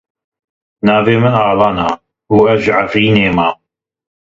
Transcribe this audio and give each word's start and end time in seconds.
Navê 0.87 1.15
min 1.23 1.35
Alan 1.49 1.77
e 1.87 1.89
û 2.35 2.37
ez 2.53 2.59
ji 2.65 2.71
Efrînê 2.83 3.27
me. 3.37 3.49